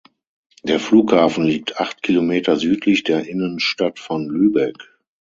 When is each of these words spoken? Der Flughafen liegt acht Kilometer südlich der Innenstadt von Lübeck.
Der 0.63 0.79
Flughafen 0.79 1.43
liegt 1.45 1.79
acht 1.79 2.01
Kilometer 2.01 2.57
südlich 2.57 3.03
der 3.03 3.27
Innenstadt 3.27 3.99
von 3.99 4.27
Lübeck. 4.29 4.77